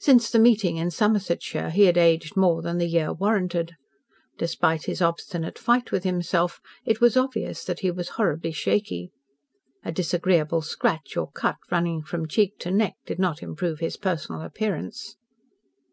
Since 0.00 0.32
the 0.32 0.40
meeting 0.40 0.78
in 0.78 0.90
Somersetshire 0.90 1.70
he 1.70 1.84
had 1.84 1.96
aged 1.96 2.36
more 2.36 2.60
than 2.60 2.78
the 2.78 2.88
year 2.88 3.12
warranted. 3.12 3.76
Despite 4.36 4.86
his 4.86 5.00
obstinate 5.00 5.60
fight 5.60 5.92
with 5.92 6.02
himself 6.02 6.60
it 6.84 7.00
was 7.00 7.16
obvious 7.16 7.62
that 7.66 7.78
he 7.78 7.92
was 7.92 8.08
horribly 8.18 8.50
shaky. 8.50 9.12
A 9.84 9.92
disagreeable 9.92 10.62
scratch 10.62 11.16
or 11.16 11.30
cut, 11.30 11.58
running 11.70 12.02
from 12.02 12.26
cheek 12.26 12.58
to 12.58 12.72
neck, 12.72 12.96
did 13.06 13.20
not 13.20 13.44
improve 13.44 13.78
his 13.78 13.96
personal 13.96 14.40
appearance. 14.40 15.14